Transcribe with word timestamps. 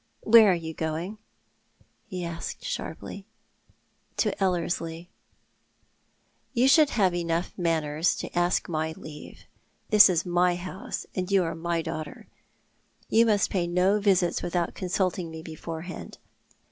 "Where 0.33 0.49
are 0.49 0.55
you 0.55 0.73
going?" 0.73 1.19
he 2.09 2.25
asked 2.25 2.63
sharply. 2.65 3.27
«To 4.23 4.33
Ellerslie."" 4.41 5.11
You 6.53 6.67
should 6.67 6.89
have 6.89 7.11
had 7.11 7.19
enough 7.19 7.53
manners 7.55 8.15
to 8.15 8.35
ask 8.35 8.67
my 8.67 8.93
leave. 8.93 9.45
This 9.91 10.09
is 10.09 10.25
my 10.25 10.55
house, 10.55 11.05
and 11.13 11.29
you 11.31 11.43
are 11.43 11.53
my 11.53 11.83
daughter. 11.83 12.25
You 13.09 13.27
must 13.27 13.51
pay 13.51 13.67
no 13.67 13.99
visits 13.99 14.41
without 14.41 14.73
consulting 14.73 15.29
me 15.29 15.43
beforehand. 15.43 16.17